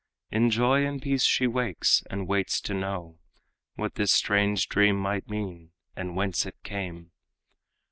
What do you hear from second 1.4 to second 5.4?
wakes, and waits to know What this strange dream might